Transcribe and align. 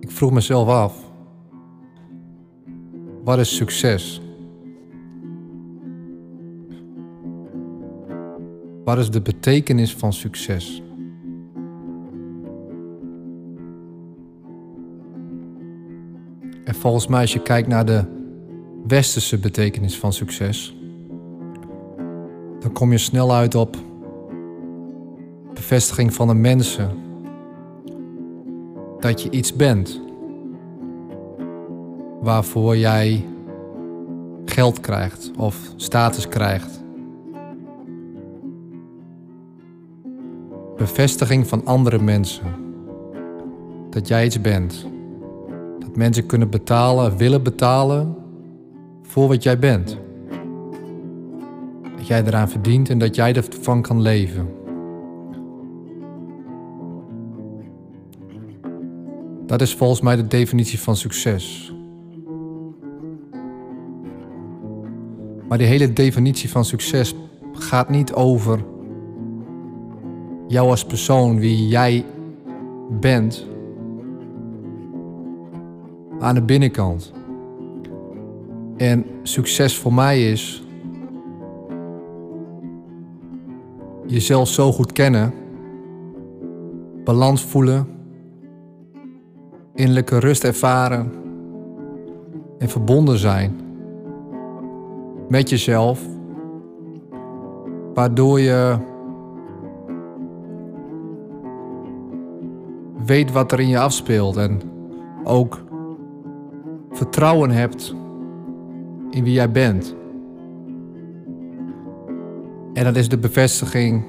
Ik 0.00 0.10
vroeg 0.10 0.32
mezelf 0.32 0.68
af. 0.68 1.10
Wat 3.24 3.38
is 3.38 3.56
succes? 3.56 4.20
Wat 8.84 8.98
is 8.98 9.10
de 9.10 9.20
betekenis 9.20 9.94
van 9.94 10.12
succes? 10.12 10.82
En 16.64 16.74
volgens 16.74 17.06
mij, 17.06 17.20
als 17.20 17.32
je 17.32 17.42
kijkt 17.42 17.68
naar 17.68 17.84
de 17.84 18.04
westerse 18.86 19.38
betekenis 19.38 19.98
van 19.98 20.12
succes, 20.12 20.76
dan 22.60 22.72
kom 22.72 22.90
je 22.90 22.98
snel 22.98 23.32
uit 23.32 23.54
op 23.54 23.87
bevestiging 25.68 26.14
van 26.14 26.28
de 26.28 26.34
mensen 26.34 26.90
dat 29.00 29.22
je 29.22 29.30
iets 29.30 29.56
bent 29.56 30.00
waarvoor 32.20 32.76
jij 32.76 33.24
geld 34.44 34.80
krijgt 34.80 35.30
of 35.36 35.72
status 35.76 36.28
krijgt. 36.28 36.82
Bevestiging 40.76 41.46
van 41.46 41.64
andere 41.64 42.02
mensen 42.02 42.46
dat 43.90 44.08
jij 44.08 44.24
iets 44.24 44.40
bent. 44.40 44.86
Dat 45.78 45.96
mensen 45.96 46.26
kunnen 46.26 46.50
betalen, 46.50 47.16
willen 47.16 47.42
betalen 47.42 48.16
voor 49.02 49.28
wat 49.28 49.42
jij 49.42 49.58
bent. 49.58 49.98
Dat 51.96 52.06
jij 52.06 52.24
eraan 52.24 52.48
verdient 52.48 52.90
en 52.90 52.98
dat 52.98 53.14
jij 53.14 53.34
ervan 53.34 53.82
kan 53.82 54.00
leven. 54.00 54.57
Dat 59.48 59.60
is 59.60 59.74
volgens 59.74 60.00
mij 60.00 60.16
de 60.16 60.26
definitie 60.26 60.80
van 60.80 60.96
succes. 60.96 61.72
Maar 65.48 65.58
die 65.58 65.66
hele 65.66 65.92
definitie 65.92 66.50
van 66.50 66.64
succes 66.64 67.14
gaat 67.52 67.88
niet 67.88 68.12
over 68.12 68.64
jou 70.48 70.70
als 70.70 70.84
persoon, 70.84 71.38
wie 71.38 71.68
jij 71.68 72.04
bent, 72.90 73.46
aan 76.20 76.34
de 76.34 76.42
binnenkant. 76.42 77.12
En 78.76 79.04
succes 79.22 79.78
voor 79.78 79.94
mij 79.94 80.30
is 80.30 80.62
jezelf 84.06 84.48
zo 84.48 84.72
goed 84.72 84.92
kennen, 84.92 85.32
balans 87.04 87.42
voelen, 87.42 87.97
innerlijke 89.78 90.18
rust 90.18 90.44
ervaren 90.44 91.12
en 92.58 92.68
verbonden 92.68 93.18
zijn 93.18 93.60
met 95.28 95.48
jezelf, 95.48 96.00
waardoor 97.94 98.40
je 98.40 98.76
weet 103.04 103.32
wat 103.32 103.52
er 103.52 103.60
in 103.60 103.68
je 103.68 103.78
afspeelt 103.78 104.36
en 104.36 104.60
ook 105.24 105.64
vertrouwen 106.90 107.50
hebt 107.50 107.94
in 109.10 109.24
wie 109.24 109.32
jij 109.32 109.50
bent. 109.50 109.94
En 112.72 112.84
dat 112.84 112.96
is 112.96 113.08
de 113.08 113.18
bevestiging 113.18 114.04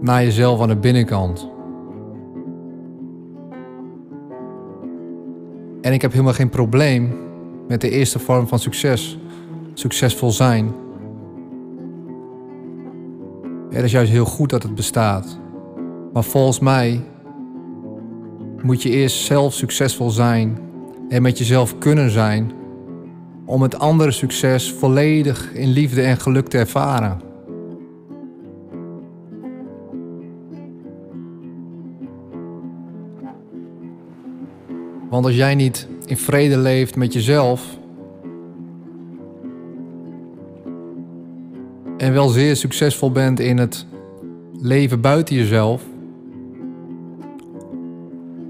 naar 0.00 0.22
jezelf 0.22 0.60
aan 0.60 0.68
de 0.68 0.76
binnenkant. 0.76 1.57
En 5.80 5.92
ik 5.92 6.02
heb 6.02 6.12
helemaal 6.12 6.32
geen 6.32 6.48
probleem 6.48 7.16
met 7.68 7.80
de 7.80 7.90
eerste 7.90 8.18
vorm 8.18 8.48
van 8.48 8.58
succes. 8.58 9.18
Succesvol 9.74 10.30
zijn. 10.30 10.74
Het 13.70 13.84
is 13.84 13.92
juist 13.92 14.10
heel 14.10 14.24
goed 14.24 14.50
dat 14.50 14.62
het 14.62 14.74
bestaat. 14.74 15.38
Maar 16.12 16.24
volgens 16.24 16.58
mij 16.58 17.00
moet 18.62 18.82
je 18.82 18.90
eerst 18.90 19.24
zelf 19.24 19.54
succesvol 19.54 20.10
zijn 20.10 20.58
en 21.08 21.22
met 21.22 21.38
jezelf 21.38 21.78
kunnen 21.78 22.10
zijn 22.10 22.52
om 23.44 23.62
het 23.62 23.78
andere 23.78 24.10
succes 24.10 24.72
volledig 24.72 25.52
in 25.52 25.68
liefde 25.68 26.02
en 26.02 26.16
geluk 26.16 26.48
te 26.48 26.58
ervaren. 26.58 27.27
Want 35.08 35.24
als 35.24 35.36
jij 35.36 35.54
niet 35.54 35.88
in 36.06 36.16
vrede 36.16 36.58
leeft 36.58 36.96
met 36.96 37.12
jezelf 37.12 37.78
en 41.96 42.12
wel 42.12 42.28
zeer 42.28 42.56
succesvol 42.56 43.12
bent 43.12 43.40
in 43.40 43.58
het 43.58 43.86
leven 44.60 45.00
buiten 45.00 45.34
jezelf, 45.34 45.82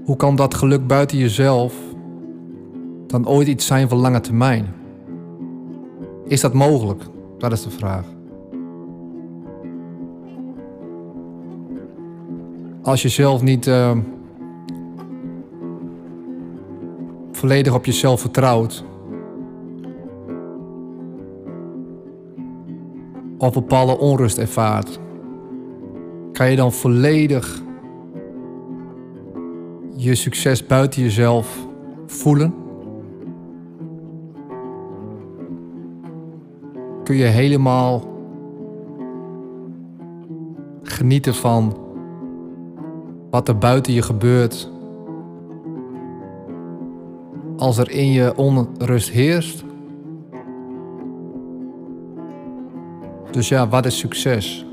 hoe 0.05 0.15
kan 0.15 0.35
dat 0.35 0.53
geluk 0.53 0.87
buiten 0.87 1.17
jezelf 1.17 1.73
dan 3.07 3.27
ooit 3.27 3.47
iets 3.47 3.65
zijn 3.65 3.89
van 3.89 3.97
lange 3.97 4.19
termijn? 4.19 4.73
Is 6.25 6.41
dat 6.41 6.53
mogelijk? 6.53 7.03
Dat 7.37 7.51
is 7.51 7.63
de 7.63 7.69
vraag. 7.69 8.05
Als 12.81 13.01
je 13.01 13.09
zelf 13.09 13.41
niet 13.41 13.67
uh, 13.67 13.97
volledig 17.39 17.73
op 17.73 17.85
jezelf 17.85 18.21
vertrouwt. 18.21 18.83
Of 23.37 23.53
bepaalde 23.53 23.97
onrust 23.97 24.37
ervaart. 24.37 24.99
Kan 26.31 26.49
je 26.49 26.55
dan 26.55 26.71
volledig 26.71 27.61
je 29.95 30.15
succes 30.15 30.65
buiten 30.65 31.01
jezelf 31.01 31.67
voelen? 32.05 32.53
Kun 37.03 37.15
je 37.15 37.23
helemaal 37.23 38.03
genieten 40.83 41.35
van 41.35 41.77
wat 43.29 43.47
er 43.47 43.57
buiten 43.57 43.93
je 43.93 44.01
gebeurt 44.01 44.78
als 47.59 47.77
er 47.77 47.91
in 47.91 48.11
je 48.11 48.35
onrust 48.35 49.09
heerst? 49.09 49.63
Dus 53.31 53.47
ja, 53.47 53.67
wat 53.67 53.85
is 53.85 53.97
succes? 53.97 54.65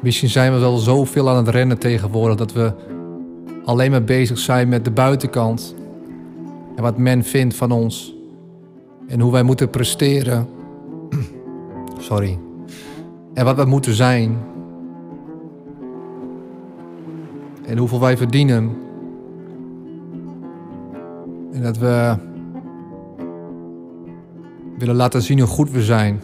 Misschien 0.00 0.28
zijn 0.28 0.52
we 0.52 0.58
wel 0.58 0.76
zoveel 0.76 1.28
aan 1.28 1.36
het 1.36 1.48
rennen 1.48 1.78
tegenwoordig 1.78 2.36
dat 2.36 2.52
we 2.52 2.72
alleen 3.64 3.90
maar 3.90 4.04
bezig 4.04 4.38
zijn 4.38 4.68
met 4.68 4.84
de 4.84 4.90
buitenkant 4.90 5.74
en 6.76 6.82
wat 6.82 6.98
men 6.98 7.24
vindt 7.24 7.54
van 7.54 7.70
ons 7.70 8.14
en 9.06 9.20
hoe 9.20 9.32
wij 9.32 9.42
moeten 9.42 9.70
presteren. 9.70 10.48
Sorry. 11.98 12.38
En 13.34 13.44
wat 13.44 13.56
we 13.56 13.64
moeten 13.64 13.94
zijn. 13.94 14.38
En 17.70 17.78
hoeveel 17.78 18.00
wij 18.00 18.16
verdienen. 18.16 18.76
En 21.52 21.62
dat 21.62 21.78
we 21.78 22.16
willen 24.78 24.94
laten 24.94 25.22
zien 25.22 25.38
hoe 25.38 25.48
goed 25.48 25.70
we 25.70 25.82
zijn. 25.82 26.20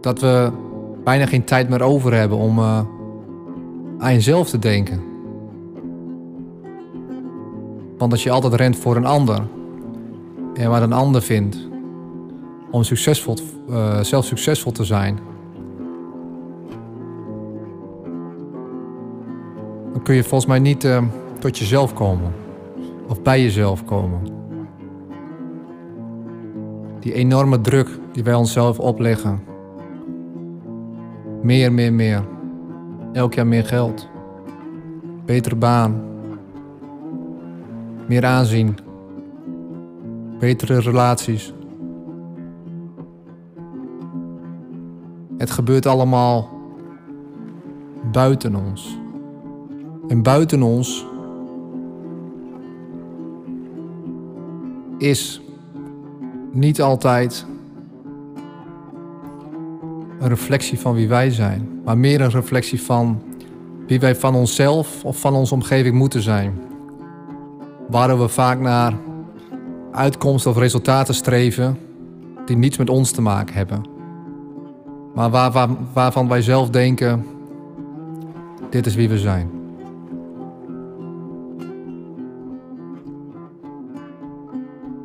Dat 0.00 0.20
we 0.20 0.52
bijna 1.04 1.26
geen 1.26 1.44
tijd 1.44 1.68
meer 1.68 1.82
over 1.82 2.14
hebben 2.14 2.38
om 2.38 2.58
uh, 2.58 2.80
aan 3.98 4.12
jezelf 4.12 4.48
te 4.48 4.58
denken. 4.58 5.00
Want 7.98 8.12
als 8.12 8.22
je 8.22 8.30
altijd 8.30 8.54
rent 8.54 8.76
voor 8.76 8.96
een 8.96 9.06
ander 9.06 9.42
en 10.54 10.70
wat 10.70 10.82
een 10.82 10.92
ander 10.92 11.22
vindt 11.22 11.68
om 12.70 12.82
succesvol, 12.82 13.36
uh, 13.68 14.00
zelf 14.00 14.24
succesvol 14.24 14.72
te 14.72 14.84
zijn, 14.84 15.29
dan 19.92 20.02
kun 20.02 20.14
je 20.14 20.22
volgens 20.22 20.46
mij 20.46 20.58
niet 20.58 20.84
uh, 20.84 21.02
tot 21.38 21.58
jezelf 21.58 21.94
komen 21.94 22.32
of 23.08 23.22
bij 23.22 23.42
jezelf 23.42 23.84
komen. 23.84 24.20
Die 27.00 27.12
enorme 27.12 27.60
druk 27.60 27.98
die 28.12 28.24
wij 28.24 28.34
onszelf 28.34 28.78
opleggen. 28.78 29.42
Meer, 31.42 31.72
meer, 31.72 31.92
meer. 31.92 32.24
Elk 33.12 33.34
jaar 33.34 33.46
meer 33.46 33.64
geld. 33.64 34.08
Betere 35.24 35.56
baan. 35.56 36.02
Meer 38.06 38.24
aanzien. 38.24 38.76
Betere 40.38 40.80
relaties. 40.80 41.54
Het 45.38 45.50
gebeurt 45.50 45.86
allemaal 45.86 46.48
buiten 48.12 48.54
ons. 48.54 48.99
En 50.10 50.22
buiten 50.22 50.62
ons 50.62 51.06
is 54.98 55.40
niet 56.52 56.82
altijd 56.82 57.46
een 60.20 60.28
reflectie 60.28 60.78
van 60.78 60.94
wie 60.94 61.08
wij 61.08 61.30
zijn, 61.30 61.80
maar 61.84 61.98
meer 61.98 62.20
een 62.20 62.30
reflectie 62.30 62.82
van 62.82 63.22
wie 63.86 64.00
wij 64.00 64.16
van 64.16 64.34
onszelf 64.34 65.04
of 65.04 65.20
van 65.20 65.34
onze 65.34 65.54
omgeving 65.54 65.94
moeten 65.94 66.22
zijn. 66.22 66.60
Waar 67.88 68.18
we 68.18 68.28
vaak 68.28 68.60
naar 68.60 68.94
uitkomsten 69.92 70.50
of 70.50 70.56
resultaten 70.56 71.14
streven 71.14 71.78
die 72.46 72.56
niets 72.56 72.76
met 72.76 72.90
ons 72.90 73.10
te 73.10 73.22
maken 73.22 73.54
hebben. 73.54 73.82
Maar 75.14 75.30
waar, 75.30 75.50
waar, 75.50 75.68
waarvan 75.92 76.28
wij 76.28 76.42
zelf 76.42 76.70
denken, 76.70 77.26
dit 78.70 78.86
is 78.86 78.94
wie 78.94 79.08
we 79.08 79.18
zijn. 79.18 79.59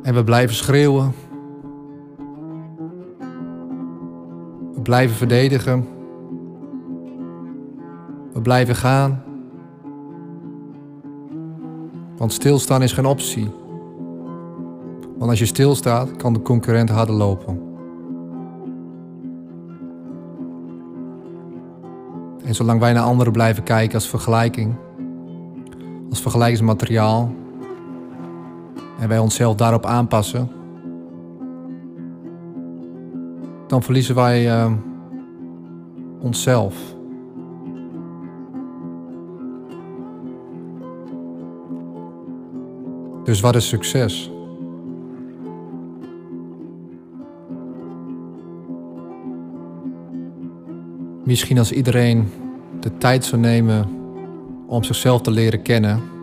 En 0.06 0.14
we 0.14 0.24
blijven 0.24 0.56
schreeuwen. 0.56 1.12
We 4.74 4.80
blijven 4.82 5.16
verdedigen. 5.16 5.86
We 8.32 8.40
blijven 8.42 8.74
gaan. 8.74 9.22
Want 12.16 12.32
stilstaan 12.32 12.82
is 12.82 12.92
geen 12.92 13.06
optie. 13.06 13.50
Want 15.18 15.30
als 15.30 15.38
je 15.38 15.46
stilstaat, 15.46 16.16
kan 16.16 16.32
de 16.32 16.42
concurrent 16.42 16.90
harder 16.90 17.14
lopen. 17.14 17.60
En 22.44 22.54
zolang 22.54 22.80
wij 22.80 22.92
naar 22.92 23.04
anderen 23.04 23.32
blijven 23.32 23.62
kijken 23.62 23.94
als 23.94 24.08
vergelijking, 24.08 24.74
als 26.10 26.20
vergelijkingsmateriaal, 26.20 27.32
en 28.98 29.08
wij 29.08 29.18
onszelf 29.18 29.54
daarop 29.54 29.86
aanpassen, 29.86 30.50
dan 33.66 33.82
verliezen 33.82 34.14
wij 34.14 34.46
uh, 34.46 34.72
onszelf. 36.20 36.94
Dus 43.24 43.40
wat 43.40 43.56
is 43.56 43.68
succes? 43.68 44.30
Misschien 51.24 51.58
als 51.58 51.72
iedereen 51.72 52.28
de 52.80 52.98
tijd 52.98 53.24
zou 53.24 53.40
nemen 53.40 53.86
om 54.66 54.84
zichzelf 54.84 55.20
te 55.20 55.30
leren 55.30 55.62
kennen. 55.62 56.15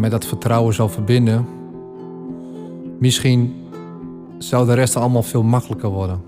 Met 0.00 0.10
dat 0.10 0.24
vertrouwen 0.24 0.74
zou 0.74 0.90
verbinden. 0.90 1.46
Misschien 2.98 3.54
zou 4.38 4.66
de 4.66 4.74
rest 4.74 4.96
allemaal 4.96 5.22
veel 5.22 5.42
makkelijker 5.42 5.88
worden. 5.88 6.22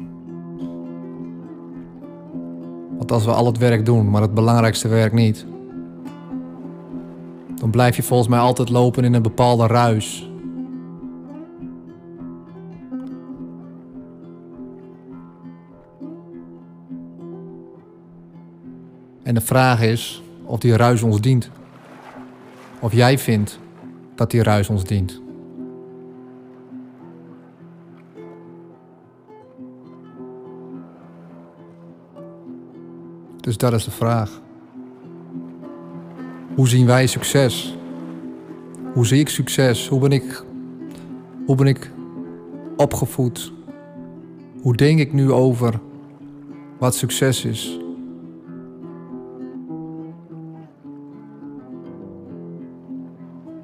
Want 2.96 3.12
als 3.12 3.24
we 3.24 3.30
al 3.30 3.46
het 3.46 3.58
werk 3.58 3.86
doen, 3.86 4.10
maar 4.10 4.22
het 4.22 4.34
belangrijkste 4.34 4.88
werk 4.88 5.12
niet, 5.12 5.46
dan 7.54 7.70
blijf 7.70 7.96
je 7.96 8.02
volgens 8.02 8.28
mij 8.28 8.38
altijd 8.38 8.69
lopen 8.69 9.04
in 9.04 9.14
een 9.14 9.22
bepaalde 9.22 9.66
ruis. 9.66 10.30
En 19.22 19.34
de 19.34 19.40
vraag 19.40 19.82
is 19.82 20.22
of 20.44 20.58
die 20.58 20.76
ruis 20.76 21.02
ons 21.02 21.20
dient. 21.20 21.50
Of 22.80 22.92
jij 22.92 23.19
vindt 23.19 23.60
dat 24.22 24.30
die 24.30 24.42
ruis 24.42 24.69
ons 24.69 24.84
dient. 24.84 25.20
Dus 33.40 33.56
dat 33.56 33.72
is 33.72 33.84
de 33.84 33.90
vraag. 33.90 34.40
Hoe 36.54 36.69
zien 36.69 36.86
wij 36.86 37.06
succes? 37.06 37.76
Hoe 38.94 39.06
zie 39.06 39.20
ik 39.20 39.28
succes? 39.28 39.88
Hoe 39.88 40.00
ben 40.00 40.12
ik, 40.12 40.44
hoe 41.46 41.56
ben 41.56 41.66
ik 41.66 41.90
opgevoed? 42.76 43.52
Hoe 44.60 44.76
denk 44.76 44.98
ik 44.98 45.12
nu 45.12 45.32
over 45.32 45.80
wat 46.78 46.94
succes 46.94 47.44
is? 47.44 47.81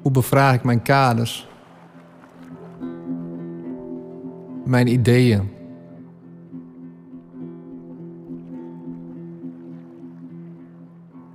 Hoe 0.09 0.17
bevraag 0.17 0.53
ik 0.53 0.63
mijn 0.63 0.81
kaders? 0.81 1.47
Mijn 4.65 4.87
ideeën? 4.87 5.49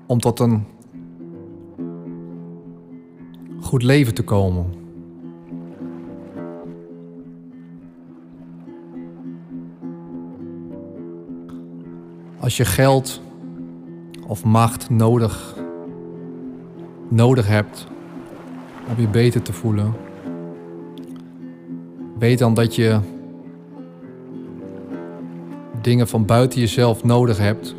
Om 0.07 0.19
tot 0.19 0.41
een 0.41 0.65
goed 3.61 3.83
leven 3.83 4.15
te 4.15 4.25
komen. 4.25 4.67
Als 12.39 12.57
je 12.57 12.65
geld 12.65 13.23
of 14.27 14.45
macht 14.45 14.91
nodig, 14.91 15.57
nodig 17.09 17.49
hebt 17.49 17.93
om 18.89 19.01
je 19.01 19.09
beter 19.09 19.43
te 19.43 19.53
voelen, 19.53 19.95
weet 22.19 22.39
dan 22.39 22.55
dat 22.55 22.75
je 22.75 23.01
dingen 25.81 26.09
van 26.09 26.27
buiten 26.27 26.61
jezelf 26.61 27.05
nodig 27.05 27.39
hebt 27.39 27.75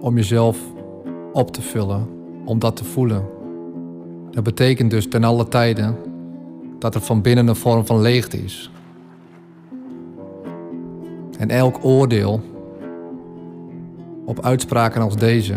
om 0.00 0.16
jezelf 0.16 0.58
op 1.32 1.50
te 1.50 1.62
vullen, 1.62 2.08
om 2.44 2.58
dat 2.58 2.76
te 2.76 2.84
voelen. 2.84 3.24
Dat 4.30 4.44
betekent 4.44 4.90
dus 4.90 5.08
ten 5.08 5.24
alle 5.24 5.48
tijden 5.48 5.96
dat 6.78 6.94
er 6.94 7.00
van 7.00 7.22
binnen 7.22 7.46
een 7.46 7.56
vorm 7.56 7.86
van 7.86 8.00
leegte 8.00 8.44
is. 8.44 8.70
En 11.38 11.50
elk 11.50 11.84
oordeel 11.84 12.40
op 14.24 14.44
uitspraken 14.44 15.02
als 15.02 15.16
deze 15.16 15.54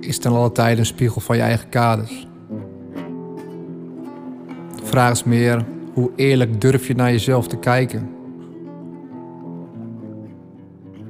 is 0.00 0.18
ten 0.18 0.32
alle 0.32 0.52
tijden 0.52 0.78
een 0.78 0.86
spiegel 0.86 1.20
van 1.20 1.36
je 1.36 1.42
eigen 1.42 1.68
kaders. 1.68 2.26
Vraag 4.92 5.10
is 5.10 5.24
meer, 5.24 5.64
hoe 5.94 6.10
eerlijk 6.16 6.60
durf 6.60 6.86
je 6.86 6.94
naar 6.94 7.10
jezelf 7.10 7.46
te 7.46 7.56
kijken? 7.56 8.10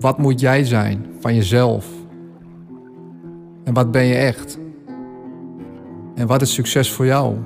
Wat 0.01 0.19
moet 0.19 0.41
jij 0.41 0.65
zijn 0.65 1.07
van 1.21 1.35
jezelf? 1.35 1.87
En 3.65 3.75
wat 3.75 3.91
ben 3.91 4.05
je 4.05 4.15
echt? 4.15 4.59
En 6.15 6.27
wat 6.27 6.43
is 6.43 6.55
succes 6.55 6.91
voor 6.91 7.07
jou? 7.07 7.37